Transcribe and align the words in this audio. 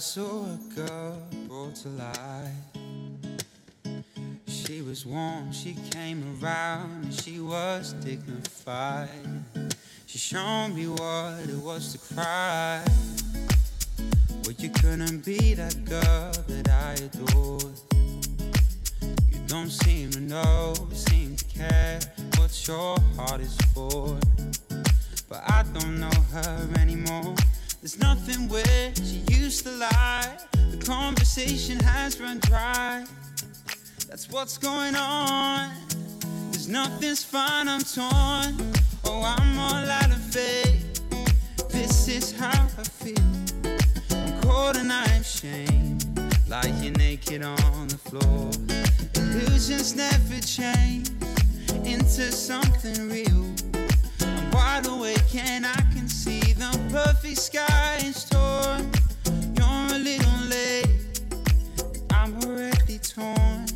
saw 0.00 0.46
a 0.46 0.58
girl 0.74 1.22
brought 1.46 1.74
to 1.74 1.88
life. 1.90 2.50
She 4.46 4.80
was 4.80 5.04
warm, 5.04 5.52
she 5.52 5.76
came 5.90 6.24
around, 6.42 7.04
and 7.04 7.12
she 7.12 7.38
was 7.38 7.92
dignified. 7.92 9.10
She 10.06 10.16
showed 10.16 10.68
me 10.68 10.86
what 10.88 11.40
it 11.46 11.62
was 11.62 11.92
to 11.92 12.14
cry. 12.14 12.82
Well, 14.44 14.54
you 14.56 14.70
couldn't 14.70 15.22
be 15.22 15.52
that 15.52 15.84
girl 15.84 16.32
that 16.48 16.70
I 16.70 16.94
adored. 16.94 17.78
You 19.02 19.40
don't 19.48 19.68
seem 19.68 20.12
to 20.12 20.20
know, 20.20 20.72
seem 20.94 21.36
to 21.36 21.44
care 21.44 22.00
what 22.38 22.66
your 22.66 22.98
heart 23.16 23.42
is 23.42 23.54
for. 23.74 24.16
But 25.28 25.42
I 25.46 25.62
don't 25.74 26.00
know 26.00 26.20
her 26.32 26.68
anymore. 26.78 27.34
There's 27.82 27.98
nothing 27.98 28.46
where 28.48 28.92
she 28.94 29.22
used 29.30 29.64
to 29.64 29.70
lie. 29.70 30.36
The 30.70 30.76
conversation 30.84 31.80
has 31.80 32.20
run 32.20 32.38
dry. 32.40 33.06
That's 34.06 34.28
what's 34.28 34.58
going 34.58 34.94
on. 34.94 35.70
There's 36.50 36.68
nothing's 36.68 37.24
fine, 37.24 37.68
I'm 37.68 37.80
torn. 37.80 38.74
Oh, 39.06 39.22
I'm 39.24 39.58
all 39.58 39.90
out 39.90 40.10
of 40.10 40.20
faith. 40.20 41.00
This 41.70 42.06
is 42.08 42.32
how 42.32 42.68
I 42.78 42.82
feel. 42.82 43.16
I'm 44.10 44.42
cold 44.42 44.76
and 44.76 44.92
I'm 44.92 45.22
shamed. 45.22 46.04
Lying 46.48 46.92
naked 46.92 47.42
on 47.42 47.88
the 47.88 47.96
floor. 47.96 48.50
Illusions 49.14 49.96
never 49.96 50.38
change 50.42 51.08
into 51.86 52.30
something 52.30 53.08
real. 53.08 53.46
I'm 54.20 54.50
wide 54.50 54.86
awake 54.86 55.34
and 55.34 55.64
I 55.64 55.89
perfect 56.90 57.38
sky 57.38 57.98
in 58.04 58.12
store. 58.12 58.78
You're 59.56 59.94
a 59.94 59.98
little 59.98 60.40
late, 60.48 61.20
I'm 62.10 62.34
already 62.42 62.98
torn. 62.98 63.66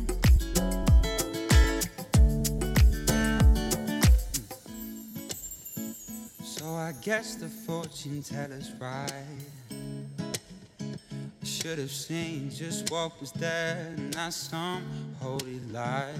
So 6.43 6.65
I 6.75 6.93
guess 7.01 7.35
the 7.35 7.47
fortune 7.47 8.21
teller's 8.21 8.71
right. 8.81 9.11
I 9.71 11.45
should 11.45 11.79
have 11.79 11.91
seen 11.91 12.49
just 12.49 12.91
what 12.91 13.19
was 13.21 13.31
there, 13.31 13.95
not 14.13 14.33
some 14.33 14.83
holy 15.21 15.61
light. 15.71 16.15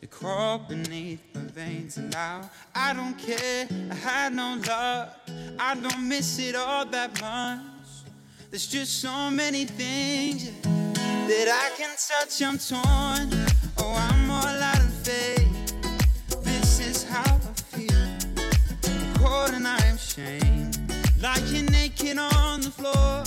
It 0.00 0.10
crawled 0.10 0.68
beneath 0.68 1.27
veins, 1.58 1.96
and 1.96 2.12
now 2.12 2.48
I 2.72 2.92
don't 2.92 3.18
care. 3.18 3.66
I 3.90 3.94
had 3.94 4.32
no 4.32 4.48
luck, 4.68 5.08
I 5.58 5.74
don't 5.74 6.08
miss 6.08 6.38
it 6.38 6.54
all 6.54 6.86
that 6.86 7.20
much. 7.20 7.60
There's 8.50 8.68
just 8.68 9.00
so 9.00 9.30
many 9.30 9.64
things 9.64 10.52
that 11.30 11.48
I 11.64 11.66
can 11.76 11.92
touch. 12.10 12.34
I'm 12.42 12.58
torn. 12.58 13.26
Oh, 13.78 13.94
I'm 14.08 14.30
all 14.30 14.58
out 14.70 14.78
of 14.78 14.92
faith. 15.08 15.50
This 16.42 16.78
is 16.78 17.02
how 17.02 17.34
I 17.34 17.52
feel. 17.74 18.06
I'm 18.84 19.14
cold 19.16 19.50
and 19.58 19.66
I'm 19.66 19.96
ashamed. 19.96 20.78
Lying 21.20 21.66
naked 21.66 22.18
on 22.18 22.60
the 22.60 22.70
floor. 22.70 23.24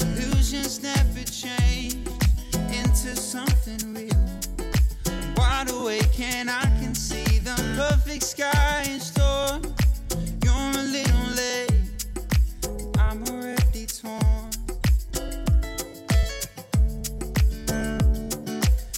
Illusions 0.00 0.82
never 0.82 1.22
change 1.24 1.94
into 2.80 3.14
something 3.14 3.94
real. 3.94 4.24
Wide 5.36 5.70
awake 5.70 6.18
and 6.20 6.50
I 6.50 6.69
perfect 7.80 8.22
sky 8.22 8.84
in 8.90 9.00
store. 9.00 9.58
You're 10.44 10.70
a 10.82 10.86
little 10.96 11.26
late. 11.40 12.04
I'm 12.98 13.24
already 13.28 13.86
torn. 13.86 14.50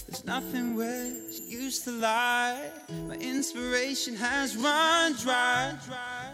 There's 0.05 0.25
nothing 0.25 0.75
where 0.75 1.13
she 1.31 1.43
used 1.43 1.85
to 1.85 1.91
lie. 1.91 2.71
My 3.07 3.15
inspiration 3.15 4.17
has 4.17 4.57
run 4.57 5.13
dry. 5.23 5.77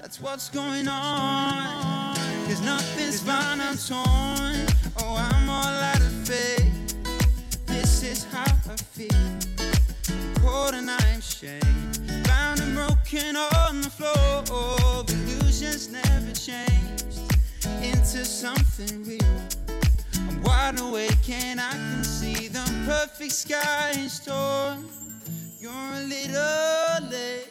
That's 0.02 0.20
what's 0.20 0.50
going 0.50 0.88
on. 0.88 2.16
Cause 2.48 2.62
nothing's 2.62 3.22
fine, 3.22 3.62
I'm 3.62 3.78
torn. 3.78 4.66
Oh, 5.02 5.16
I'm 5.32 5.50
all 5.50 5.78
out 5.92 6.02
of 6.02 6.14
faith. 6.28 6.96
This 7.68 8.02
is 8.02 8.24
how 8.34 8.52
I 8.74 8.76
feel. 8.76 9.29
Broken 13.10 13.36
on 13.36 13.82
the 13.82 13.90
floor. 13.90 15.06
Illusions 15.08 15.90
never 15.90 16.32
changed 16.32 17.20
into 17.82 18.26
something 18.26 19.04
real. 19.04 19.20
I'm 20.28 20.42
wide 20.44 20.80
awake 20.80 21.30
and 21.30 21.60
I 21.60 21.72
can 21.72 22.04
see 22.04 22.48
the 22.48 22.64
perfect 22.86 23.32
sky 23.32 23.92
in 23.96 24.10
store. 24.10 24.78
You're 25.60 25.72
a 25.72 26.04
little 26.04 27.10
late, 27.10 27.48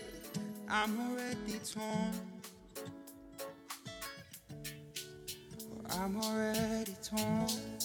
I'm 0.69 0.99
already 1.01 1.59
torn. 1.73 2.13
I'm 5.91 6.21
already 6.21 6.95
torn. 7.03 7.78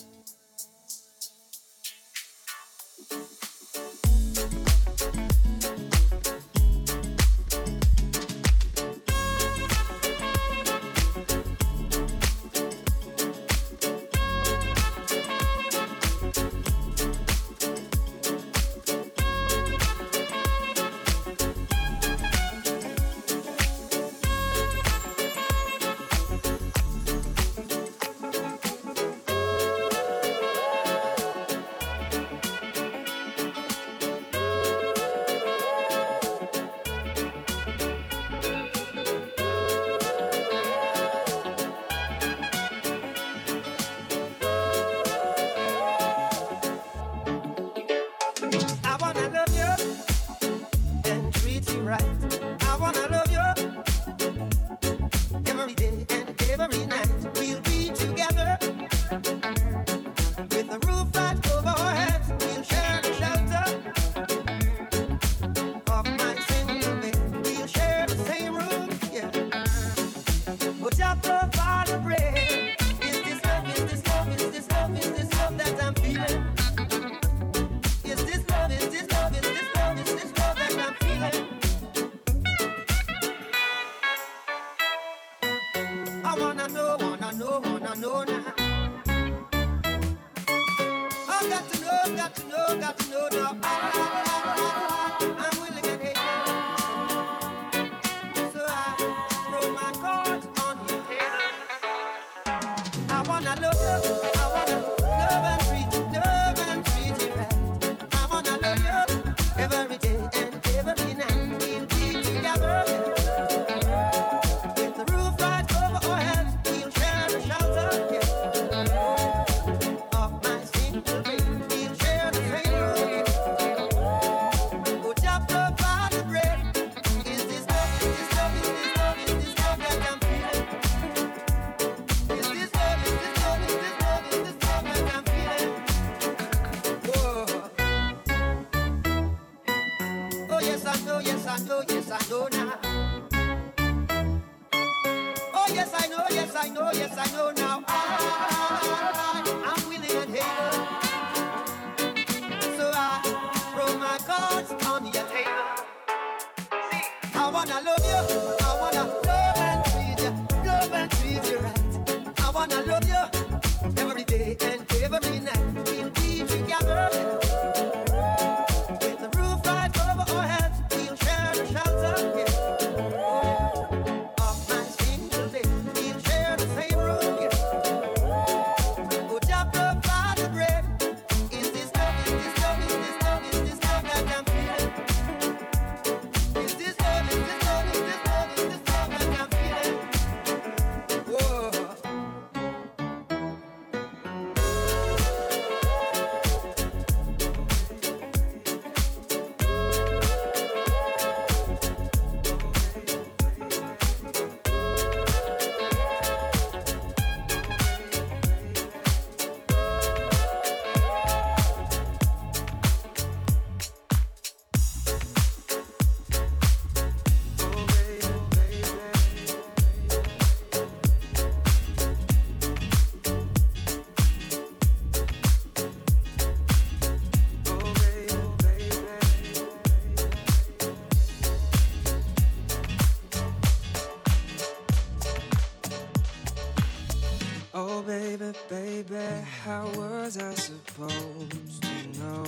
Baby, 238.81 239.29
how 239.63 239.85
was 239.95 240.35
I 240.35 240.51
supposed 240.55 241.83
to 241.83 242.19
know 242.19 242.43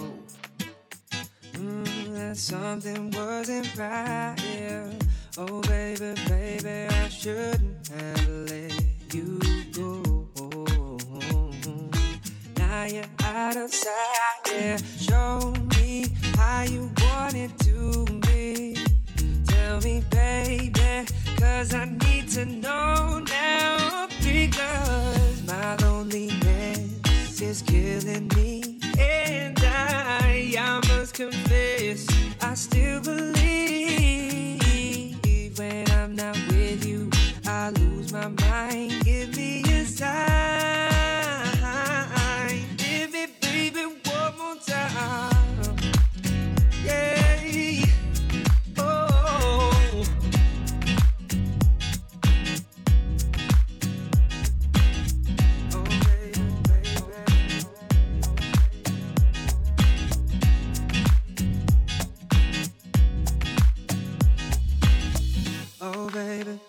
mm, 1.53 2.13
that 2.15 2.35
something 2.35 3.11
wasn't 3.11 3.77
right? 3.77 4.35
Yeah. 4.43 4.89
Oh, 5.37 5.61
baby, 5.61 6.15
baby, 6.27 6.87
I 6.89 7.09
shouldn't 7.09 7.89
have 7.89 8.27
let 8.49 8.73
you 9.13 9.39
go. 9.71 10.01
Now 12.57 12.85
you're 12.85 13.03
out 13.23 13.57
of 13.57 13.71
sight. 13.71 14.51
Yeah. 14.51 14.77
Show 14.97 15.53
me 15.77 16.07
how 16.37 16.63
you 16.63 16.89
want 17.03 17.35
it 17.35 17.51
to 17.59 18.03
be. 18.21 18.77
Tell 19.45 19.79
me, 19.81 20.03
baby, 20.09 21.05
cause 21.37 21.75
I 21.75 21.85
need 21.85 22.29
to 22.29 22.45
know 22.47 23.19
now 23.19 24.07
because 24.23 25.24
my 25.65 25.75
loneliness 25.77 27.41
is 27.41 27.63
killing 27.63 28.27
me. 28.35 28.77
And 28.99 29.57
I, 29.59 30.53
I 30.57 30.79
must 30.89 31.15
confess, 31.15 32.05
I 32.39 32.53
still 32.53 33.01
believe 33.01 34.61
when 35.57 35.89
I'm 35.91 36.15
not 36.15 36.37
with 36.49 36.85
you, 36.85 37.09
I 37.47 37.71
lose 37.71 38.13
my 38.13 38.27
mind. 38.27 39.03
Give 39.03 39.35
me 39.35 39.63
a 39.63 39.85
sign. 39.85 40.34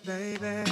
baby. 0.04 0.65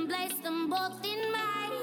and 0.00 0.08
place 0.08 0.32
them 0.42 0.70
both 0.70 1.04
in 1.04 1.32
mine. 1.32 1.76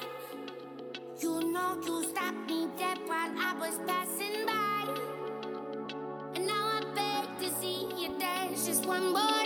You 1.20 1.52
know 1.54 1.78
you 1.86 2.04
stopped 2.04 2.50
me 2.50 2.68
dead 2.78 2.98
while 3.06 3.34
I 3.38 3.54
was 3.60 3.80
passing 3.86 4.46
by, 4.46 4.80
and 6.36 6.48
now 6.48 6.66
I 6.78 6.82
beg 6.96 7.40
to 7.42 7.60
see 7.60 7.88
you 7.98 8.18
dance 8.18 8.66
just 8.66 8.86
one 8.86 9.14
more. 9.14 9.37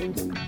I've 0.00 0.14
been 0.14 0.47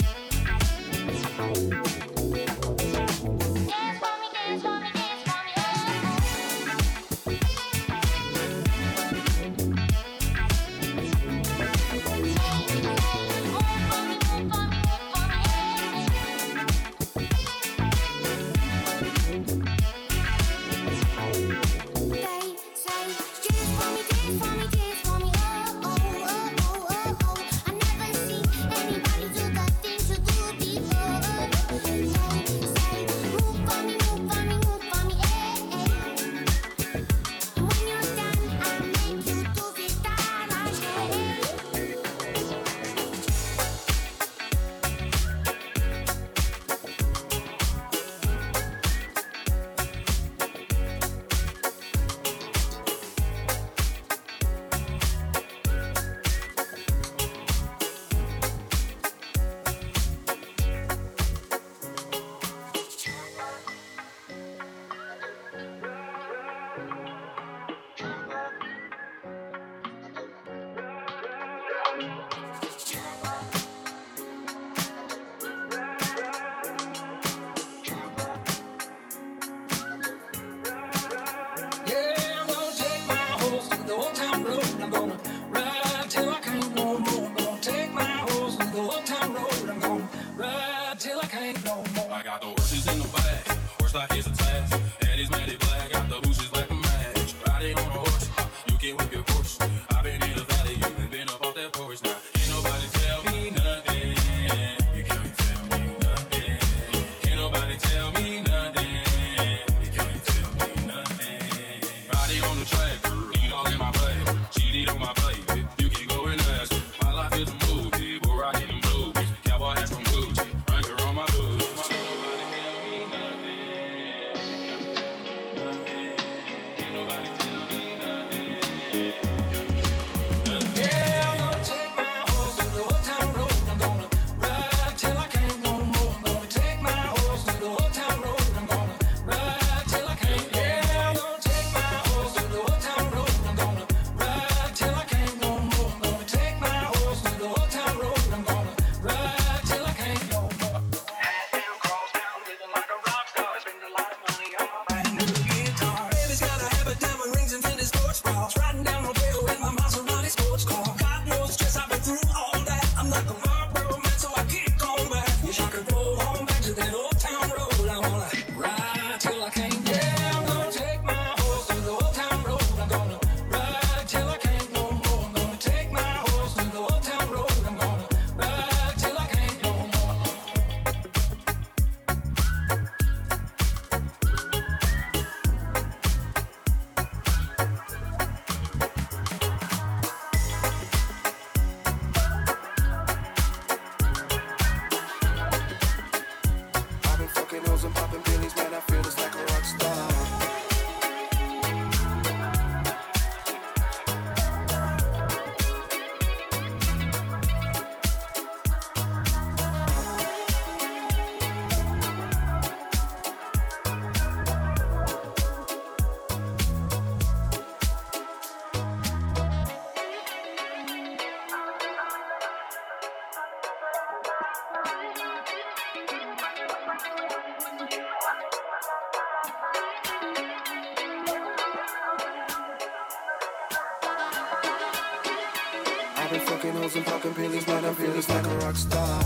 pills, 237.49 237.66
man, 237.66 237.85
I'm 237.85 237.94
feeling 237.94 238.23
like 238.28 238.47
a 238.47 238.56
rock 238.64 238.76
star. 238.76 239.23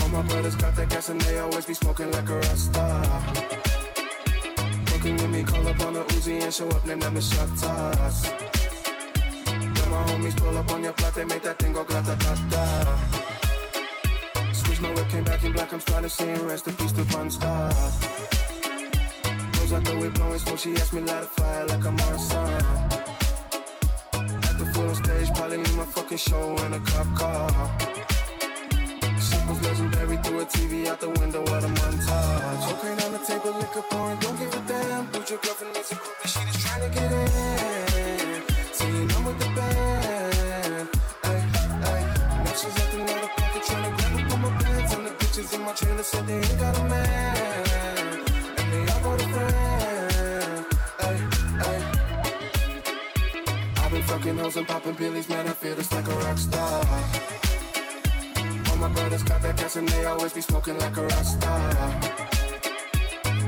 All 0.00 0.08
my 0.08 0.22
brothers 0.22 0.56
got 0.56 0.74
that 0.76 0.88
gas 0.88 1.08
and 1.08 1.20
they 1.20 1.38
always 1.38 1.66
be 1.66 1.74
smoking 1.74 2.10
like 2.10 2.28
a 2.28 2.36
rasta. 2.36 2.86
Fucking 4.86 5.16
with 5.16 5.30
me, 5.30 5.42
call 5.44 5.66
up 5.68 5.80
on 5.80 5.94
the 5.94 6.04
Uzi 6.14 6.42
and 6.42 6.52
show 6.52 6.68
up, 6.68 6.84
name 6.86 7.00
them 7.00 7.14
the 7.14 7.20
shot 7.20 7.48
my 9.90 10.02
homies 10.10 10.36
pull 10.36 10.56
up 10.56 10.70
on 10.72 10.82
your 10.82 10.92
block, 10.94 11.14
they 11.14 11.24
make 11.24 11.42
that 11.42 11.58
thing 11.58 11.72
go 11.72 11.84
grata 11.84 12.16
ta 12.18 12.34
Switch 14.52 14.80
my 14.80 14.90
whip, 14.94 15.08
came 15.08 15.24
back 15.24 15.44
in 15.44 15.52
black, 15.52 15.72
I'm 15.72 15.80
starting 15.80 16.10
see 16.10 16.32
rest 16.34 16.66
in 16.66 16.74
peace 16.74 16.92
to 16.92 17.04
Bon 17.12 17.30
Scott. 17.30 17.74
Rose 19.56 19.72
out 19.72 19.84
the 19.84 19.98
way 20.00 20.08
blowing 20.08 20.38
smoke, 20.38 20.58
she 20.58 20.74
asked 20.74 20.92
me 20.92 21.02
light 21.02 21.22
a 21.22 21.26
fire 21.26 21.66
like 21.66 21.84
I'm 21.84 22.00
on 22.00 22.18
probably 25.54 25.76
my 25.76 25.84
fucking 25.84 26.18
show 26.18 26.56
in 26.66 26.72
a 26.72 26.80
cop 26.80 27.14
car 27.14 27.70
was 29.48 29.62
legendary 29.62 30.16
through 30.18 30.40
a 30.40 30.44
TV 30.46 30.86
out 30.86 31.00
the 31.00 31.08
window 31.20 31.42
of 31.42 31.64
a 31.64 31.68
montage. 31.68 32.66
Cocaine 32.66 33.00
on 33.04 33.12
the 33.12 33.18
table, 33.18 33.52
liquor 33.58 33.82
pouring, 33.90 34.18
don't 34.20 34.38
give 34.38 34.54
a 34.54 34.60
damn. 34.66 35.06
Put 35.08 35.30
your 35.30 35.38
girlfriend 35.40 35.74
needs 35.74 35.92
a 35.92 35.94
groupie, 35.94 36.26
she 36.26 36.40
just 36.46 36.60
trying 36.66 36.90
to 36.90 36.98
get 36.98 37.12
in. 37.12 38.42
Saying 38.72 39.10
I'm 39.12 39.24
with 39.24 39.38
the 39.38 39.48
band. 39.56 40.88
Ay, 41.24 41.38
ay. 41.92 42.00
Now 42.44 42.54
she's 42.54 42.76
at 42.76 42.94
another 42.94 43.28
pocket 43.36 43.62
trying 43.62 43.84
to 43.84 44.02
grab 44.02 44.26
up 44.26 44.34
on 44.34 44.40
my 44.42 44.62
pants. 44.62 44.94
And 44.94 45.06
the 45.06 45.10
bitches 45.10 45.54
in 45.54 45.60
my 45.62 45.72
trailer 45.72 46.02
said 46.02 46.26
they 46.26 46.36
ain't 46.36 46.58
got 46.58 46.78
a 46.78 46.84
man. 46.84 47.53
Hoes 54.44 54.56
and 54.56 54.68
popping 54.68 54.94
pillies, 54.94 55.26
man, 55.30 55.48
I 55.48 55.52
feel 55.52 55.74
just 55.74 55.90
like 55.90 56.06
a 56.06 56.16
rock 56.16 56.36
star 56.36 56.84
All 58.68 58.76
my 58.76 58.88
brothers 58.88 59.22
got 59.22 59.40
that 59.40 59.56
gas 59.56 59.76
and 59.76 59.88
they 59.88 60.04
always 60.04 60.34
be 60.34 60.42
smoking 60.42 60.78
like 60.78 60.94
a 60.98 61.02
rasta. 61.02 61.48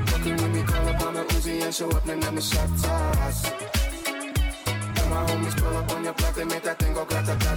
Fucking 0.07 0.37
with 0.37 0.55
me, 0.55 0.63
call 0.63 0.87
up 0.89 1.01
on 1.03 1.13
the 1.13 1.23
Uzi 1.35 1.61
and 1.61 1.71
show 1.71 1.91
up, 1.91 2.03
name 2.07 2.19
them 2.19 2.33
the 2.33 2.41
shot 2.41 2.67
toss. 2.81 3.51
And 3.51 5.09
my 5.11 5.23
homies 5.27 5.55
pull 5.61 5.77
up 5.77 5.91
on 5.91 6.03
your 6.03 6.13
block, 6.13 6.33
they 6.33 6.45
make 6.45 6.63
that 6.63 6.79
thing 6.79 6.95
go 6.95 7.05
grata 7.05 7.37
ta 7.41 7.53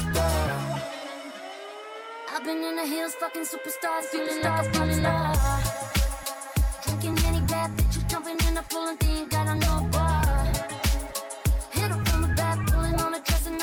I've 2.34 2.44
been 2.44 2.62
in 2.62 2.76
the 2.76 2.86
hills, 2.86 3.14
fucking 3.14 3.46
superstars, 3.46 4.04
feeling 4.12 4.42
like 4.42 4.66
a 4.66 4.92
star. 4.92 5.34
Drinking 6.84 7.24
any 7.24 7.40
bad 7.46 7.70
bitch, 7.74 8.06
jumping 8.06 8.36
in 8.46 8.54
the 8.54 8.62
pool 8.68 8.86
and 8.86 8.98
then 8.98 9.28
got 9.28 9.48
on 9.48 9.58
no 9.60 9.89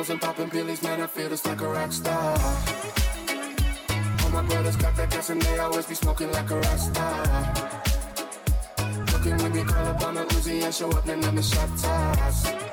hoes 0.00 0.08
and 0.08 0.20
popping 0.20 0.48
pillies, 0.48 0.82
man, 0.82 0.98
I 1.02 1.06
feel 1.06 1.28
just 1.28 1.46
like 1.46 1.60
a 1.60 1.68
rock 1.68 1.92
star 1.92 2.38
All 4.22 4.30
my 4.30 4.42
brothers 4.48 4.76
got 4.76 4.96
that 4.96 5.10
gas 5.10 5.28
and 5.28 5.42
they 5.42 5.58
always 5.58 5.84
be 5.84 5.94
smoking 5.94 6.32
like 6.32 6.50
a 6.50 6.56
rasta. 6.56 7.06
Looking 9.12 9.36
with 9.42 9.54
me, 9.54 9.62
call 9.64 9.86
up 9.88 10.02
on 10.06 10.14
the 10.14 10.24
Uzi 10.34 10.62
and 10.64 10.74
show 10.74 10.90
up, 10.90 11.04
then 11.04 11.20
let 11.20 11.34
me 11.34 11.42
shot 11.42 11.68
toss. 11.76 12.69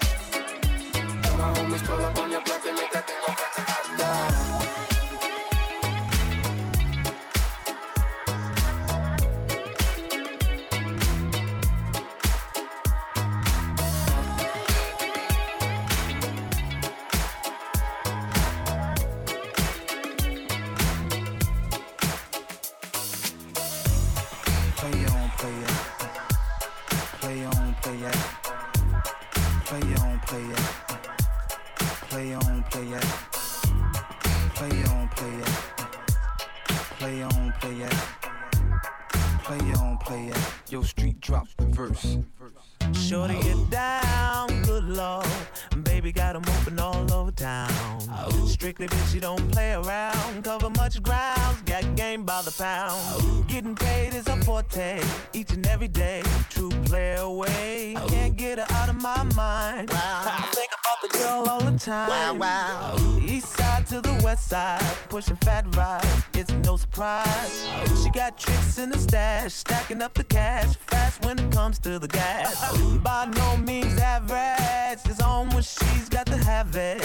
Pushing 65.17 65.35
fat 65.37 65.65
rides. 65.75 66.23
It's 66.35 66.51
no 66.63 66.77
surprise. 66.77 67.67
She 68.03 68.11
got 68.11 68.37
tricks 68.37 68.77
in 68.77 68.91
the 68.91 68.99
stash, 68.99 69.51
stacking 69.51 70.03
up 70.03 70.13
the 70.13 70.23
cash 70.23 70.75
fast 70.75 71.25
when 71.25 71.39
it 71.39 71.51
comes 71.51 71.79
to 71.79 71.97
the 71.97 72.07
gas. 72.07 72.53
By 72.99 73.25
no 73.25 73.57
means 73.57 73.97
average, 73.97 74.99
it's 75.05 75.19
on 75.19 75.49
when 75.49 75.63
she's 75.63 76.07
got 76.07 76.27
to 76.27 76.37
have 76.37 76.75
it. 76.75 77.01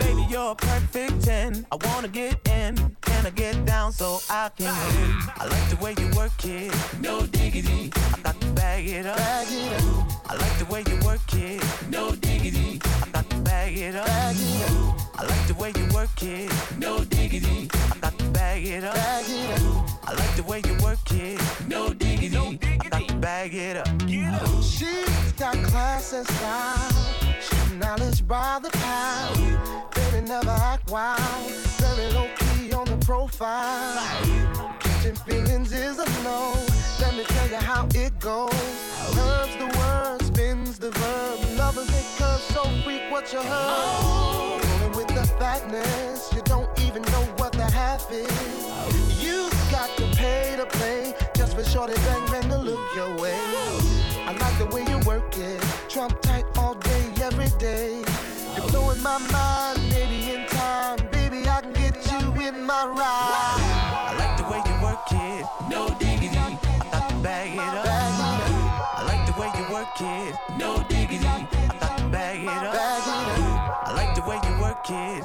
Baby, 0.00 0.26
you're 0.28 0.50
a 0.50 0.56
perfect 0.56 1.22
10. 1.22 1.64
I 1.70 1.76
wanna 1.86 2.08
get 2.08 2.34
in. 2.48 2.74
Can 3.02 3.24
I 3.24 3.30
get 3.30 3.64
down 3.64 3.92
so 3.92 4.18
I 4.28 4.50
can 4.56 4.74
win? 4.88 5.12
I 5.36 5.46
like 5.46 5.68
the 5.70 5.76
way 5.76 5.94
you 5.96 6.10
work 6.16 6.32
it, 6.44 6.74
no 7.00 7.24
diggity. 7.24 7.92
I 8.14 8.18
got 8.24 8.40
to 8.40 8.48
bag 8.48 8.88
it 8.88 9.06
up. 9.06 9.16
Bag 9.16 9.46
it 9.48 9.72
up. 9.80 10.30
I 10.30 10.34
like 10.34 10.58
the 10.58 10.66
way 10.72 10.82
you 10.88 10.96
work 11.06 11.32
it, 11.34 11.62
no 11.88 12.16
diggity. 12.16 12.80
I 13.00 13.08
got 13.12 13.30
to 13.30 13.36
bag 13.36 13.78
it 13.78 13.94
up. 13.94 14.06
Bag 14.06 14.36
it 14.36 14.70
up. 14.72 14.83
I 15.24 15.26
like 15.26 15.46
the 15.46 15.54
way 15.54 15.72
you 15.74 15.94
work 15.94 16.22
it, 16.22 16.52
no 16.78 17.02
diggity. 17.02 17.70
I 17.72 17.96
got 17.98 18.18
to 18.18 18.24
bag 18.26 18.66
it 18.66 18.84
up. 18.84 18.94
Bag 18.94 19.24
it 19.26 19.62
up. 19.62 19.88
I 20.06 20.12
like 20.12 20.36
the 20.36 20.42
way 20.42 20.60
you 20.66 20.76
work 20.84 20.98
it, 21.12 21.40
no 21.66 21.94
diggity. 21.94 22.28
No 22.28 22.50
diggity. 22.52 22.78
I 22.84 22.88
got 22.90 23.08
to 23.08 23.14
bag 23.14 23.54
it 23.54 23.78
up. 23.78 23.88
She's 24.62 25.32
got 25.32 25.54
class 25.64 26.12
and 26.12 26.26
style. 26.26 26.92
She's 27.40 27.72
knowledge 27.72 28.28
by 28.28 28.58
the 28.62 28.68
pound. 28.68 29.94
Baby 29.94 30.28
never 30.28 30.50
act 30.50 30.90
wild. 30.90 31.50
Very 31.80 32.12
low 32.12 32.28
key 32.36 32.74
on 32.74 32.84
the 32.84 32.98
profile. 32.98 33.96
Catching 34.78 35.16
feelings 35.16 35.72
is 35.72 35.98
a 35.98 36.04
no. 36.22 36.83
Let 37.04 37.16
me 37.16 37.24
tell 37.24 37.48
you 37.48 37.56
how 37.56 37.86
it 37.94 38.18
goes. 38.18 38.50
Curves 39.14 39.56
the 39.56 39.66
word, 39.78 40.22
spins 40.22 40.78
the 40.78 40.90
verb. 40.90 41.38
Lovers 41.58 41.90
it 41.90 42.06
curves 42.18 42.42
so 42.44 42.62
freak 42.82 43.02
what 43.10 43.30
you 43.30 43.40
heard. 43.40 44.64
Rolling 44.64 44.96
with 44.96 45.08
the 45.08 45.26
fatness, 45.38 46.32
you 46.32 46.40
don't 46.46 46.68
even 46.80 47.02
know 47.02 47.24
what 47.36 47.52
the 47.52 47.70
half 47.70 48.10
is. 48.10 48.32
You 49.22 49.50
got 49.70 49.90
to 49.98 50.06
pay 50.16 50.56
to 50.56 50.64
play 50.64 51.14
just 51.36 51.54
for 51.54 51.62
shorty 51.64 51.94
bang 52.06 52.26
bang 52.32 52.48
to 52.48 52.56
look 52.56 52.80
your 52.96 53.14
way. 53.18 53.38
I 54.26 54.34
like 54.40 54.56
the 54.58 54.74
way 54.74 54.82
you 54.88 54.98
work 55.06 55.36
it, 55.36 55.62
trump 55.90 56.18
tight 56.22 56.46
all 56.56 56.74
day, 56.74 57.04
every 57.20 57.50
day. 57.58 58.02
You're 58.56 58.68
blowing 58.68 59.02
my 59.02 59.18
mind, 59.30 59.78
maybe 59.90 60.32
in 60.34 60.46
time, 60.48 60.98
baby 61.12 61.46
I 61.46 61.60
can 61.60 61.74
get 61.74 61.94
you 62.10 62.48
in 62.48 62.64
my 62.64 62.86
ride. 62.86 63.53
No 70.58 70.82
diggity. 70.88 71.26
I 71.26 71.46
thought 71.80 71.98
to 71.98 72.08
bag 72.08 72.42
it 72.42 72.48
up. 72.48 72.72
Bag 72.72 73.02
it 73.02 73.44
up. 73.44 73.88
I 73.88 73.92
like 73.94 74.14
the 74.14 74.22
way 74.22 74.38
you 74.44 74.60
work 74.60 74.90
it, 74.90 75.24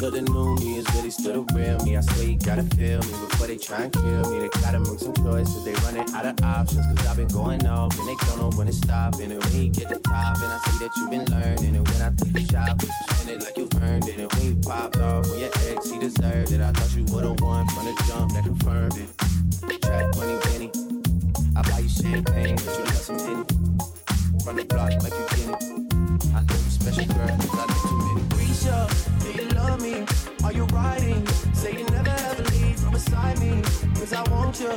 Good 0.00 0.14
and 0.14 0.28
new 0.28 0.56
me 0.56 0.78
is 0.78 0.86
really 0.94 1.10
still 1.10 1.44
the 1.44 1.54
real 1.54 1.78
me. 1.84 1.96
I 1.96 2.00
swear 2.00 2.26
you 2.26 2.38
gotta 2.38 2.64
feel 2.74 2.98
me 2.98 3.12
before 3.28 3.46
they 3.46 3.56
try 3.56 3.82
and 3.84 3.92
kill 3.92 4.30
me. 4.30 4.40
They 4.40 4.48
gotta 4.60 4.80
make 4.80 4.98
some 4.98 5.14
choices. 5.14 5.64
They 5.64 5.72
running 5.86 6.08
out 6.12 6.26
of 6.26 6.42
options. 6.42 6.84
Cause 6.86 7.06
I've 7.06 7.16
been 7.16 7.28
going 7.28 7.64
off 7.66 7.96
and 7.98 8.08
they 8.08 8.16
don't 8.26 8.38
know 8.38 8.50
when 8.58 8.66
to 8.66 8.72
stop. 8.72 9.14
And 9.20 9.32
when 9.32 9.52
you 9.54 9.70
get 9.70 9.88
the 9.88 10.00
top, 10.00 10.36
and 10.42 10.52
I 10.52 10.58
see 10.66 10.78
that 10.84 10.90
you've 10.96 11.10
been 11.10 11.24
learning. 11.30 11.76
And 11.76 11.88
when 11.88 12.02
I 12.02 12.10
take 12.16 12.34
a 12.34 12.52
shot, 12.52 12.82
you 12.82 12.88
it 13.32 13.42
like 13.42 13.56
you've 13.56 13.82
earned 13.82 14.08
it. 14.08 14.18
And 14.18 14.32
when 14.32 14.44
you 14.44 14.56
popped 14.56 14.96
off 14.98 15.30
with 15.30 15.38
your 15.38 15.50
ex, 15.70 15.88
he 15.88 15.98
deserved 15.98 16.50
it. 16.50 16.60
I 16.60 16.72
thought 16.72 16.96
you 16.96 17.04
would've 17.14 17.40
won 17.40 17.66
from 17.68 17.84
the 17.86 17.94
jump 18.08 18.32
that 18.34 18.42
confirmed 18.42 18.98
it. 18.98 19.80
Track 19.80 20.16
money, 20.16 20.38
penny. 20.42 20.70
I 21.54 21.62
buy 21.62 21.78
you 21.78 21.88
champagne, 21.88 22.56
but 22.56 22.78
you 22.78 22.84
got 22.84 22.94
some 22.94 23.18
penny. 23.18 23.44
Run 24.44 24.56
the 24.56 24.64
block 24.68 24.90
like 25.06 25.14
you 25.14 25.26
get 25.30 25.54
it. 25.54 25.94
I 26.34 26.40
know 26.42 26.54
you 26.54 26.70
special 26.74 27.06
girl, 27.14 27.73
you 30.54 30.64
riding? 30.66 31.26
Say 31.52 31.72
you 31.72 31.84
never 31.86 32.10
ever 32.10 32.42
leave 32.50 32.78
from 32.78 32.92
beside 32.92 33.38
me. 33.40 33.62
Cause 33.94 34.12
I 34.12 34.22
want 34.30 34.60
you, 34.60 34.70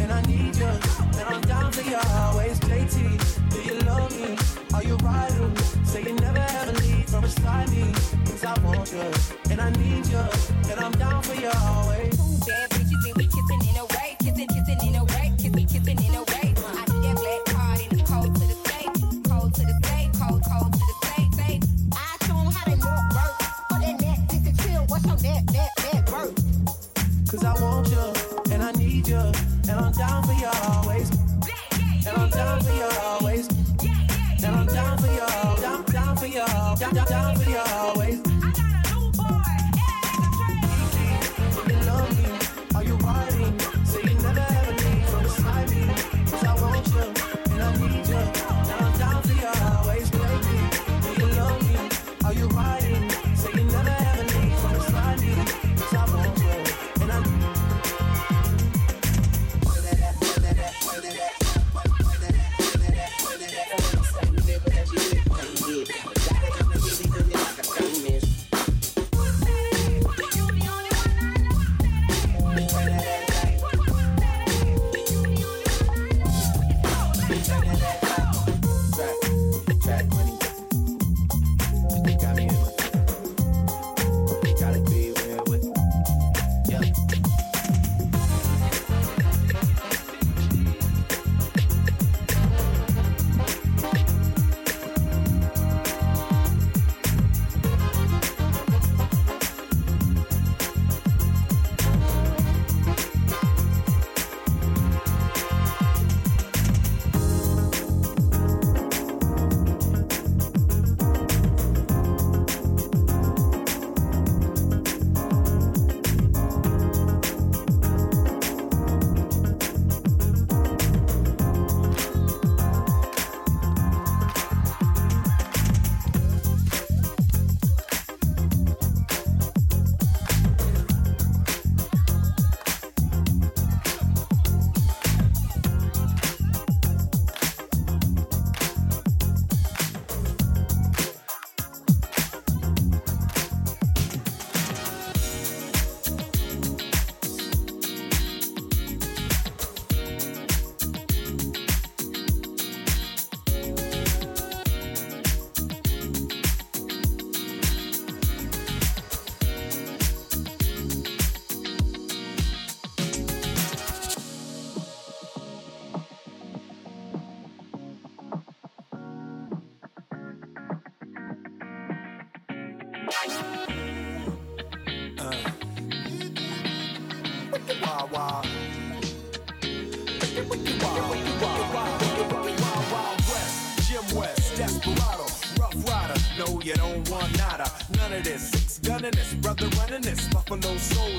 and 0.00 0.12
I 0.12 0.22
need 0.22 0.56
you, 0.56 0.66
and 0.66 1.26
I'm 1.28 1.40
down 1.42 1.72
for 1.72 1.82
you 1.82 1.96
always. 1.96 2.60
JT, 2.60 3.50
do 3.50 3.62
you 3.62 3.78
love 3.80 4.12
me? 4.20 4.36
Are 4.74 4.84
you 4.84 4.96
riding? 4.96 5.56
Say 5.84 6.02
you 6.02 6.14
never 6.14 6.38
ever 6.38 6.72
leave 6.72 7.06
from 7.08 7.22
beside 7.22 7.70
me. 7.70 7.92
Cause 8.26 8.44
I 8.44 8.58
want 8.60 8.92
you, 8.92 9.04
and 9.50 9.60
I 9.60 9.70
need 9.70 10.06
you, 10.06 10.24
and 10.70 10.80
I'm 10.80 10.92
down 10.92 11.22
for 11.22 11.34
you 11.34 11.50
always. 11.62 12.23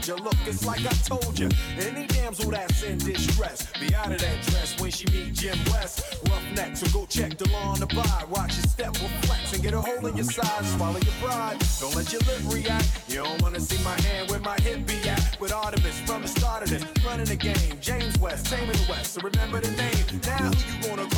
you 0.08 0.16
Look, 0.16 0.36
it's 0.46 0.66
like 0.66 0.86
I 0.86 0.94
told 1.06 1.38
you. 1.40 1.50
Any 1.80 2.06
damsel 2.08 2.52
that's 2.52 2.84
in 2.84 2.98
distress, 2.98 3.68
be 3.80 3.94
out 3.96 4.12
of 4.12 4.20
that 4.20 4.42
dress 4.44 4.80
when 4.80 4.92
she 4.92 5.06
meet 5.12 5.34
Jim 5.34 5.58
West. 5.72 6.20
Roughneck, 6.30 6.78
so 6.78 6.88
go 6.98 7.06
check 7.06 7.38
the 7.38 7.50
law 7.50 7.76
to 7.76 7.88
buy. 7.88 8.24
Watch 8.30 8.56
your 8.56 8.66
step, 8.66 8.92
with 8.94 9.12
flex 9.26 9.54
and 9.54 9.64
get 9.64 9.74
a 9.74 9.82
hole 9.82 10.06
in 10.06 10.16
your 10.16 10.26
side. 10.26 10.66
Swallow 10.66 11.00
your 11.00 11.14
pride, 11.22 11.58
don't 11.80 11.96
let 11.96 12.12
your 12.12 12.22
lip 12.22 12.42
react. 12.48 12.88
You 13.08 13.24
don't 13.24 13.42
wanna 13.42 13.60
see 13.60 13.84
my 13.84 14.00
hand 14.02 14.30
where 14.30 14.40
my 14.40 14.58
hip 14.62 14.86
be 14.86 14.98
at. 15.10 15.38
With 15.40 15.52
Artemus 15.52 16.00
from 16.06 16.22
the 16.22 16.28
start 16.28 16.64
of 16.64 16.70
this, 16.70 16.84
running 17.06 17.26
the 17.26 17.36
game. 17.36 17.78
James 17.82 18.18
West, 18.20 18.48
same 18.48 18.70
in 18.70 18.78
the 18.78 18.86
West, 18.90 19.14
so 19.14 19.22
remember 19.22 19.60
the 19.60 19.72
name. 19.72 20.22
Now 20.26 20.38
who 20.38 20.74
you 20.74 20.96
gonna 20.96 21.15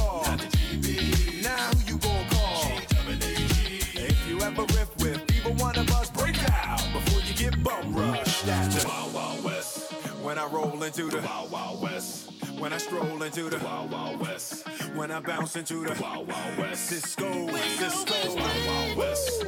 bounce 10.65 10.97
into 10.97 11.09
the 11.09 11.21
Wild 11.21 11.51
Wild 11.51 11.81
West. 11.81 12.31
Sisqo, 12.59 12.71
Sisqo, 12.79 13.59
Wild 13.59 13.91
Wild 13.91 14.19
West. 14.19 14.67
When 14.95 15.11
I 15.11 15.19
bounce 15.19 15.55
into 15.55 15.83
the 15.83 16.01
Wild 16.01 16.27
Wild 16.27 16.57
West. 16.57 16.85
Sisqo, 16.87 17.47
Sisqo, 17.57 18.35
Wild 18.35 18.67
Wild 18.67 18.97
West. 18.97 19.45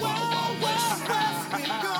now, 0.00 1.82
now. 1.82 1.93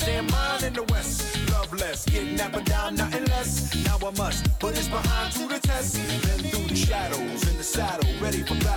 His 0.00 0.08
damn 0.08 0.26
mind 0.30 0.62
in 0.62 0.72
the 0.72 0.82
West. 0.84 1.38
Loveless, 1.50 2.04
kidnapping 2.04 2.64
down, 2.64 2.94
nothing 2.94 3.24
less. 3.26 3.74
Now 3.84 3.98
I 4.06 4.10
must 4.16 4.58
put 4.58 4.76
his 4.76 4.88
behind 4.88 5.32
to 5.32 5.48
the 5.48 5.58
test. 5.58 5.94
Then 5.94 6.38
through 6.50 6.68
the 6.68 6.76
shadows, 6.76 7.48
in 7.48 7.56
the 7.56 7.64
saddle, 7.64 8.08
ready 8.20 8.42
for 8.42 8.54
battle. 8.54 8.69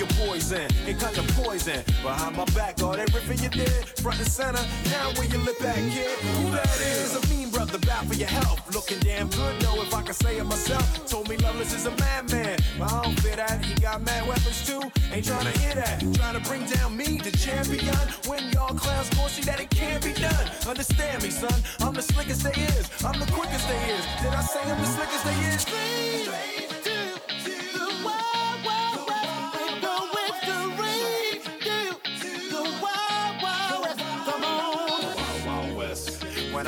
Your 0.00 0.08
poison, 0.16 0.66
it 0.88 0.98
kind 0.98 1.18
of 1.18 1.28
poison. 1.36 1.84
Behind 2.02 2.34
my 2.34 2.46
back, 2.56 2.82
all 2.82 2.96
that 2.96 3.10
riffing 3.12 3.42
you 3.42 3.50
did, 3.50 3.84
front 4.00 4.18
and 4.18 4.26
center. 4.26 4.64
Now 4.88 5.12
where 5.12 5.26
you 5.28 5.36
lip 5.44 5.58
back, 5.58 5.76
kid? 5.76 6.16
Who 6.40 6.50
that 6.52 6.80
is? 6.80 7.16
A 7.16 7.28
mean 7.28 7.50
brother, 7.50 7.76
bad 7.80 8.08
for 8.08 8.14
your 8.14 8.28
health. 8.28 8.74
Looking 8.74 8.98
damn 9.00 9.28
good, 9.28 9.60
though, 9.60 9.82
if 9.82 9.92
I 9.92 10.00
can 10.00 10.14
say 10.14 10.38
it 10.38 10.44
myself. 10.44 11.04
Told 11.06 11.28
me 11.28 11.36
Loveless 11.36 11.74
is 11.74 11.84
a 11.84 11.90
madman. 11.96 12.58
But 12.78 12.90
I 12.90 13.02
don't 13.02 13.20
fear 13.20 13.36
that. 13.36 13.62
He 13.62 13.74
got 13.74 14.00
mad 14.00 14.26
weapons 14.26 14.66
too. 14.66 14.80
Ain't 15.12 15.26
trying 15.26 15.52
to 15.52 15.58
hear 15.60 15.74
that. 15.74 16.00
Trying 16.14 16.42
to 16.42 16.48
bring 16.48 16.64
down 16.64 16.96
me, 16.96 17.18
the 17.18 17.32
champion. 17.32 17.94
When 18.26 18.48
y'all 18.52 18.72
clowns 18.72 19.10
gon' 19.10 19.28
see 19.28 19.42
that 19.42 19.60
it 19.60 19.68
can't 19.68 20.02
be 20.02 20.14
done. 20.14 20.46
Understand 20.66 21.22
me, 21.22 21.28
son. 21.28 21.60
I'm 21.80 21.92
the 21.92 22.00
slickest 22.00 22.42
they 22.42 22.56
is. 22.72 22.88
I'm 23.04 23.20
the 23.20 23.30
quickest 23.32 23.68
they 23.68 23.92
is. 23.92 24.04
Did 24.22 24.32
I 24.32 24.40
say 24.40 24.62
I'm 24.62 24.80
the 24.80 24.86
slickest 24.86 25.24
they 25.26 25.36
is? 25.52 26.59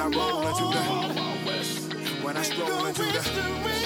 I 0.02 0.06
roll 0.06 0.48
into 0.48 0.64
the 0.64 0.84
wild, 0.90 1.14
wild 1.14 1.46
west. 1.46 1.94
When 2.24 2.36
I 2.36 2.42
stroll 2.42 2.86
into 2.86 3.02
the 3.02 3.81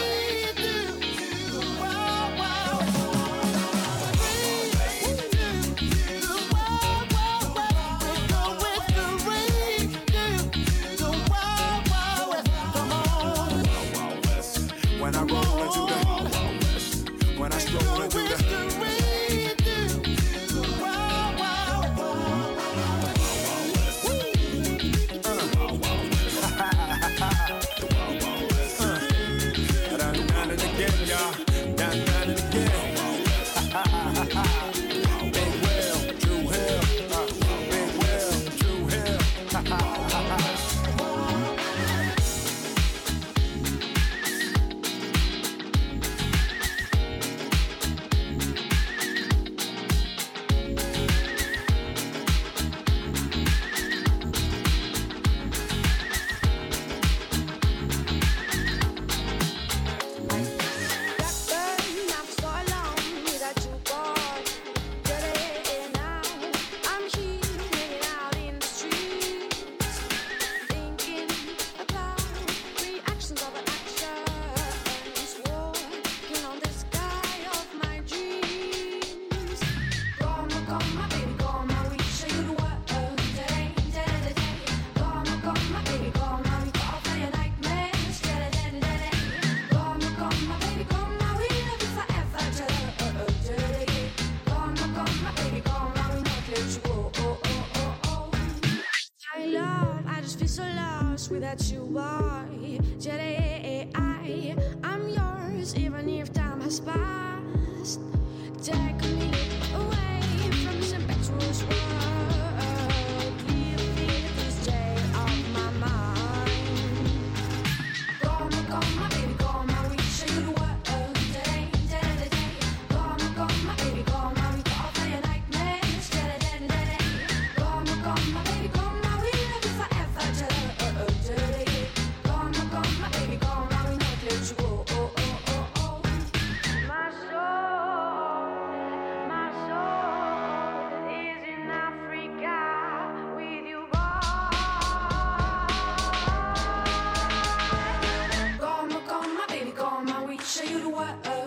show 150.42 150.64
you 150.64 150.80
the 150.80 150.88
world. 150.88 151.45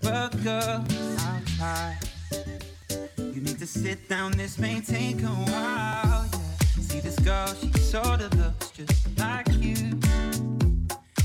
But 0.00 0.30
girl, 0.44 0.84
I'll 1.18 1.42
try. 1.56 1.98
You 3.18 3.40
need 3.40 3.58
to 3.58 3.66
sit 3.66 4.08
down, 4.08 4.32
this 4.32 4.56
may 4.56 4.80
take 4.80 5.20
a 5.22 5.26
while. 5.26 6.26
Yeah. 6.32 6.80
See 6.80 7.00
this 7.00 7.18
girl, 7.18 7.48
she 7.54 7.72
sorta 7.78 8.28
looks 8.36 8.70
just 8.70 9.18
like 9.18 9.48
you. 9.54 9.98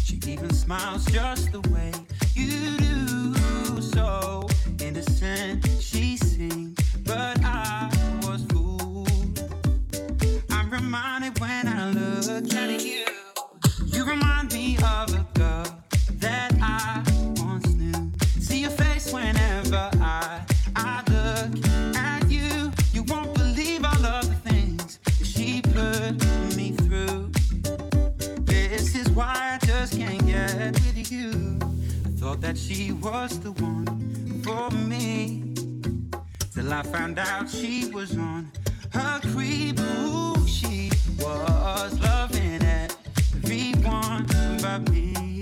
She 0.03 0.19
even 0.25 0.51
smiles 0.51 1.05
just 1.05 1.51
the 1.51 1.61
way 1.69 1.91
you 2.33 2.77
do. 2.77 3.81
So 3.81 4.47
innocent, 4.81 5.67
she 5.79 6.17
seemed, 6.17 6.79
but 7.03 7.37
I 7.43 7.91
was 8.23 8.43
fooled. 8.45 9.39
I'm 10.49 10.71
reminded 10.71 11.39
when 11.39 11.67
I 11.67 11.91
look 11.91 12.51
at 12.51 12.83
you. 12.83 13.05
You 13.85 14.05
remind 14.05 14.53
me 14.53 14.77
of 14.77 15.16
that 32.47 32.57
she 32.57 32.93
was 32.93 33.41
the 33.41 33.51
one 33.61 33.85
for 34.41 34.71
me. 34.71 35.53
Till 36.53 36.71
I 36.71 36.81
found 36.81 37.19
out 37.19 37.49
she 37.49 37.91
was 37.91 38.17
on 38.17 38.49
her 38.93 39.19
creep. 39.33 39.77
Ooh, 39.81 40.47
she 40.47 40.89
was 41.19 41.99
loving 41.99 42.61
everyone 42.63 44.25
but 44.61 44.89
me. 44.89 45.41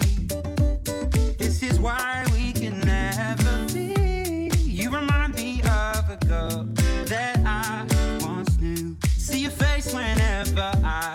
This 1.37 1.61
is 1.61 1.79
why 1.79 2.25
we 2.33 2.51
can 2.53 2.79
never 2.79 3.55
be. 3.71 4.49
You 4.63 4.89
remind 4.89 5.35
me 5.35 5.61
of 5.61 6.09
a 6.09 6.17
girl 6.25 6.67
that 7.05 7.37
I 7.45 7.85
once 8.25 8.59
knew. 8.59 8.97
See 9.15 9.41
your 9.41 9.51
face 9.51 9.93
whenever 9.93 10.71
I 10.83 11.14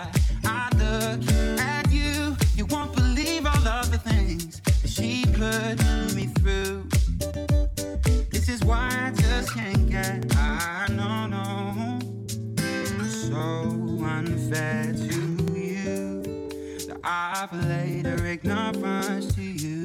later 18.31 18.49
ignorance 18.49 19.35
to 19.35 19.41
you. 19.41 19.83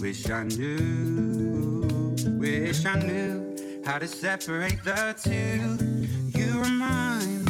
Wish 0.00 0.28
I 0.30 0.44
knew, 0.44 2.14
wish 2.38 2.84
I 2.84 3.00
knew 3.00 3.82
how 3.84 3.98
to 3.98 4.06
separate 4.06 4.82
the 4.84 5.14
two. 5.22 6.38
You 6.38 6.60
remind 6.60 7.44
me. 7.46 7.49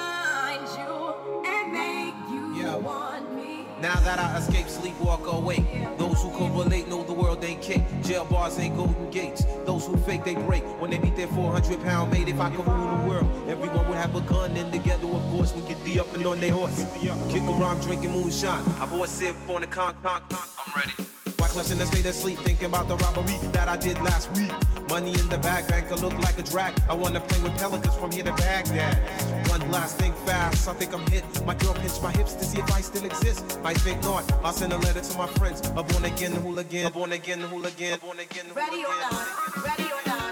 Now 3.81 3.99
that 4.01 4.19
I 4.19 4.37
escape, 4.37 4.67
sleep, 4.67 4.93
walk 4.99 5.25
awake. 5.25 5.65
Those 5.97 6.21
who 6.21 6.29
correlate 6.29 6.87
know 6.87 7.03
the 7.03 7.13
world 7.13 7.43
ain't 7.43 7.63
cake. 7.63 7.81
Jail 8.03 8.25
bars 8.25 8.59
ain't 8.59 8.75
golden 8.75 9.09
gates. 9.09 9.43
Those 9.65 9.87
who 9.87 9.97
fake, 9.97 10.23
they 10.23 10.35
break. 10.35 10.61
When 10.79 10.91
they 10.91 10.99
meet 10.99 11.15
their 11.15 11.27
400 11.29 11.81
pound 11.81 12.11
mate, 12.11 12.29
if 12.29 12.39
I 12.39 12.51
could 12.51 12.67
rule 12.67 12.95
the 12.95 13.09
world, 13.09 13.49
everyone 13.49 13.87
would 13.87 13.97
have 13.97 14.15
a 14.15 14.21
gun. 14.21 14.55
And 14.55 14.71
together, 14.71 15.07
of 15.07 15.23
course, 15.31 15.55
we 15.55 15.63
could 15.63 15.83
be 15.83 15.99
up 15.99 16.13
and 16.13 16.23
on 16.27 16.39
their 16.39 16.51
horse. 16.51 16.85
Kick 17.29 17.41
around 17.41 17.81
drinking 17.81 18.11
moonshine. 18.11 18.63
I 18.79 18.85
bought 18.85 19.05
a 19.05 19.07
sip 19.07 19.35
on 19.49 19.61
the 19.61 19.67
con 19.67 19.95
con 20.03 20.21
con. 20.29 20.47
I'm 20.59 20.79
ready. 20.79 20.93
Why 21.37 21.47
clutch 21.47 21.71
in 21.71 21.79
the 21.79 21.87
state 21.87 22.05
of 22.05 22.13
sleep, 22.13 22.37
thinking 22.37 22.67
about 22.67 22.87
the 22.87 22.97
robbery 22.97 23.35
that 23.51 23.67
I 23.67 23.77
did 23.77 23.99
last 24.01 24.31
week? 24.37 24.51
Money 24.91 25.11
in 25.17 25.29
the 25.29 25.37
bag, 25.37 25.65
banker 25.69 25.95
look 25.95 26.11
like 26.19 26.37
a 26.37 26.43
drag. 26.43 26.73
I 26.89 26.93
wanna 26.93 27.21
play 27.21 27.41
with 27.41 27.57
pelicans 27.57 27.95
from 27.95 28.11
here 28.11 28.25
to 28.25 28.33
Baghdad. 28.33 28.97
One 29.47 29.71
last 29.71 29.97
thing 29.97 30.11
fast, 30.25 30.67
I 30.67 30.73
think 30.73 30.93
I'm 30.93 31.07
hit. 31.09 31.23
My 31.45 31.55
girl 31.55 31.73
pinched 31.75 32.03
my 32.03 32.11
hips 32.11 32.33
to 32.33 32.43
see 32.43 32.59
if 32.59 32.69
I 32.73 32.81
still 32.81 33.05
exist. 33.05 33.57
I 33.63 33.73
think 33.73 34.03
not. 34.03 34.29
I'll 34.43 34.51
send 34.51 34.73
a 34.73 34.77
letter 34.77 34.99
to 34.99 35.17
my 35.17 35.27
friends. 35.27 35.61
A 35.77 35.81
born 35.81 36.03
again 36.03 36.33
hooligan. 36.33 36.87
A 36.87 36.89
born 36.91 37.13
again 37.13 37.39
hooligan. 37.39 37.93
A 37.93 37.97
born 37.99 38.19
again 38.19 38.47
Ready 38.53 38.83
or 38.83 38.91
hooligan. 38.91 39.11
not, 39.11 39.65
ready 39.65 39.89
or 39.93 40.01
not. 40.07 40.30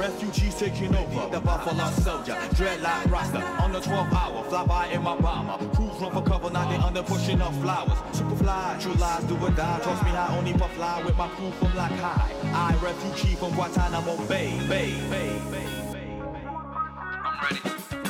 Refugees 0.00 0.54
taking 0.54 0.96
over. 0.96 1.28
The 1.30 1.40
Buffalo 1.40 1.84
Soldier, 1.90 2.32
dreadlock 2.56 3.10
Rasta. 3.10 3.42
On 3.62 3.70
the 3.70 3.80
12th 3.80 4.14
hour, 4.14 4.42
fly 4.44 4.64
by 4.64 4.86
in 4.86 5.02
my 5.02 5.14
bomber. 5.14 5.58
Crews 5.74 6.00
run 6.00 6.10
for 6.10 6.22
cover, 6.22 6.48
now 6.48 6.66
they 6.70 6.76
under 6.76 7.02
pushing 7.02 7.42
up 7.42 7.52
flowers. 7.56 7.98
Superfly, 8.12 8.80
true 8.80 8.94
lies 8.94 9.24
do 9.24 9.36
or 9.36 9.50
die. 9.50 9.78
Trust 9.82 10.02
me, 10.04 10.12
I 10.12 10.38
only 10.38 10.54
puff 10.54 10.72
fly 10.72 11.02
with 11.04 11.18
my 11.18 11.28
crew 11.28 11.50
from 11.50 11.76
like 11.76 11.92
high. 11.92 12.32
I 12.54 12.74
refugee 12.82 13.34
from 13.34 13.52
Guantanamo 13.52 14.16
Bay, 14.26 14.58
Bay, 14.70 14.94
Bay, 15.10 15.38
Bay. 15.50 15.66
I'm 17.22 17.44
ready. 17.44 18.09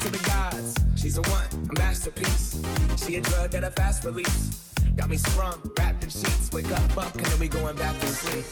to 0.00 0.10
the 0.10 0.18
gods. 0.18 0.74
She's 0.96 1.18
a 1.18 1.22
one, 1.22 1.46
a 1.70 1.78
masterpiece. 1.78 2.60
She 2.96 3.16
a 3.16 3.20
drug 3.20 3.50
that 3.50 3.64
I 3.64 3.70
fast 3.70 4.04
release. 4.04 4.72
Got 4.96 5.10
me 5.10 5.16
sprung, 5.16 5.58
wrapped 5.78 6.04
in 6.04 6.10
sheets. 6.10 6.50
Wake 6.52 6.70
up, 6.70 6.96
up, 6.96 7.14
and 7.14 7.26
then 7.26 7.40
we 7.40 7.48
going 7.48 7.76
back 7.76 7.98
to 8.00 8.06
sleep. 8.06 8.44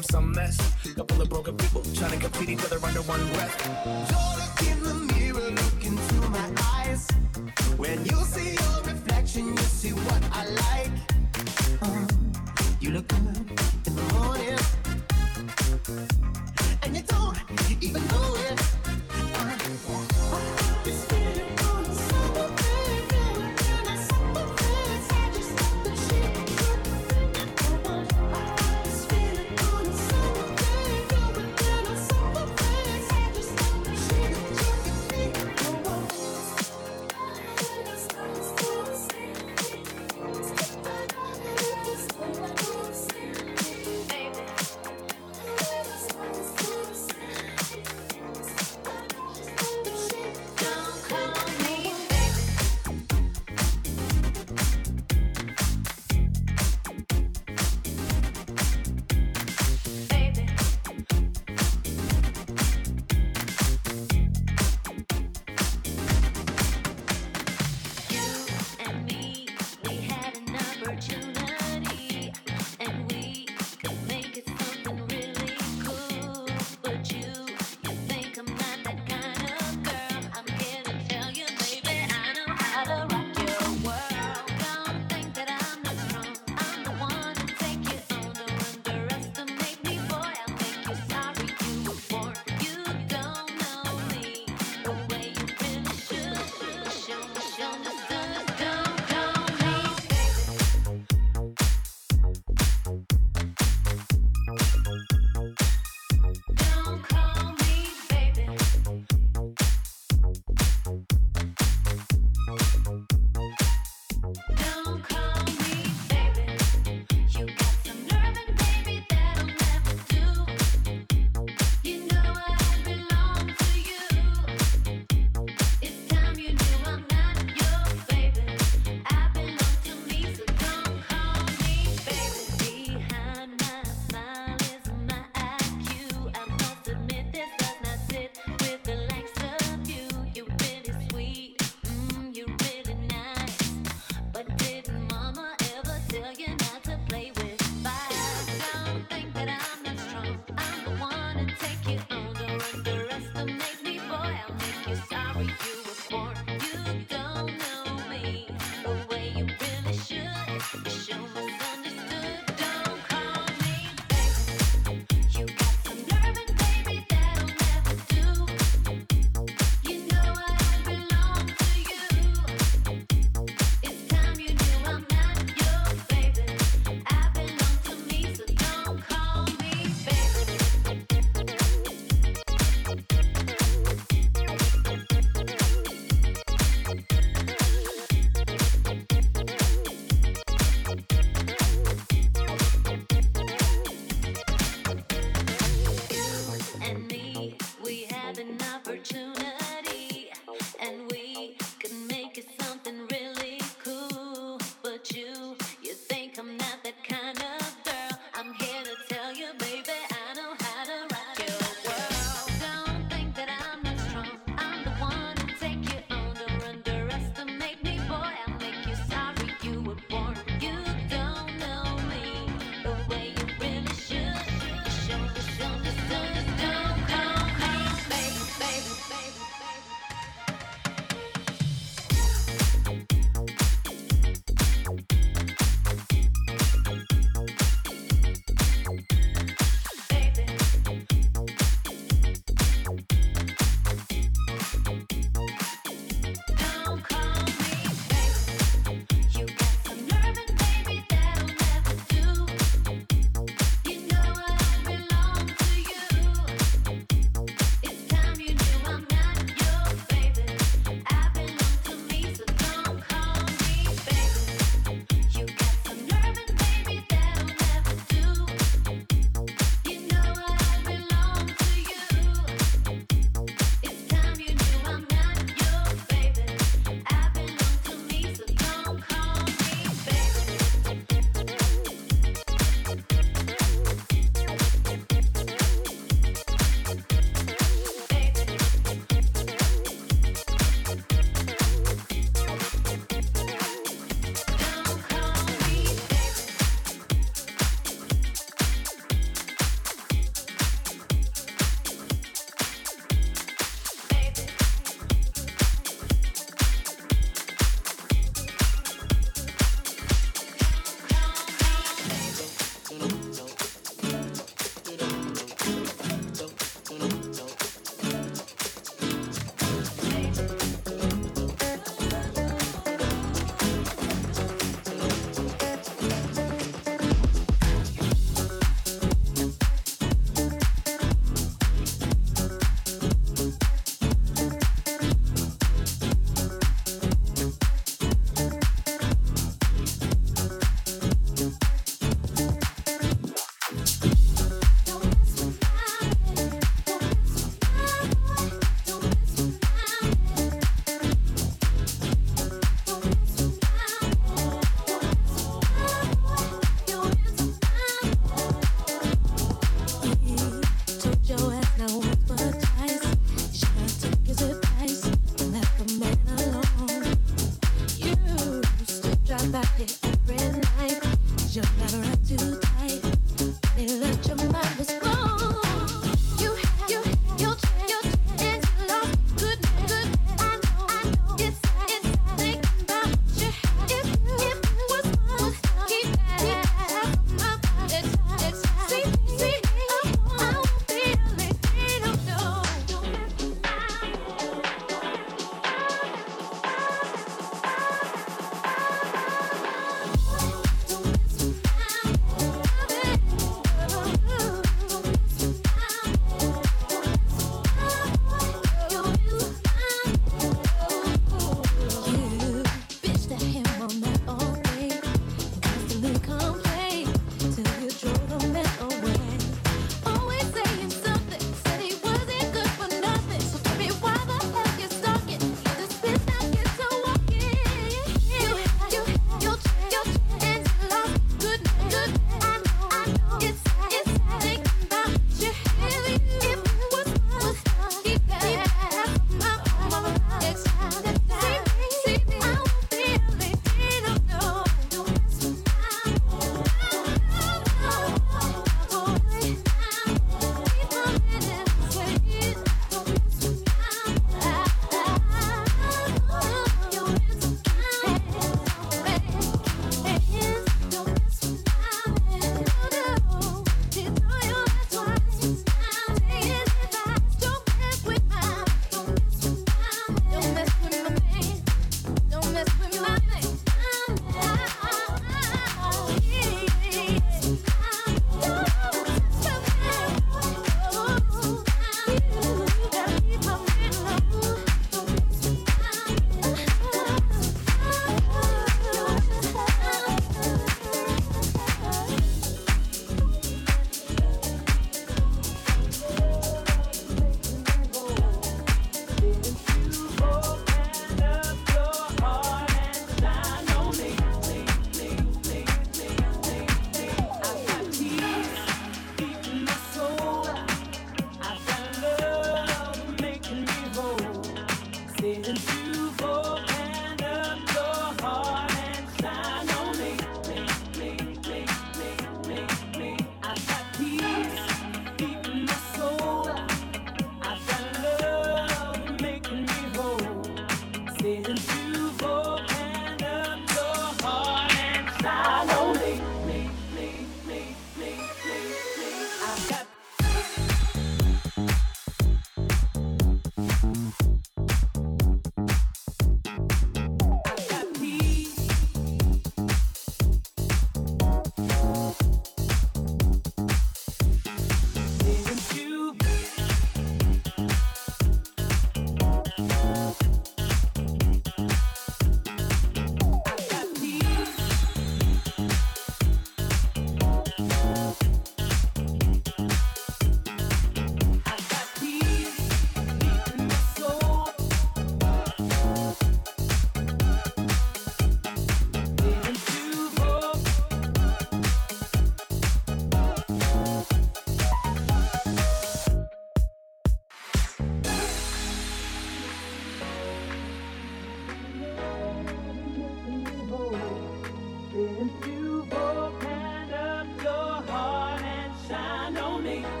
I'm 0.00 0.04
some 0.04 0.32
mess. 0.32 0.56
Couple 0.94 1.20
of 1.20 1.28
broken 1.28 1.54
people 1.58 1.82
trying 1.94 2.18
to 2.18 2.30
compete 2.30 2.48
each 2.48 2.64
other 2.64 2.82
under 2.82 3.02
one 3.02 3.20
breath. 3.34 4.39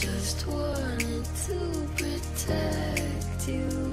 Just 0.00 0.46
wanted 0.46 1.24
to 1.24 1.58
protect 1.96 3.48
you, 3.48 3.87